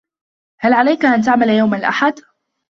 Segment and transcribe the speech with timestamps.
[0.59, 2.19] هل عليك أن تعمل يوم الأحد؟